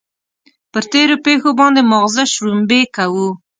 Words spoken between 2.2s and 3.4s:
شړومبې کوو.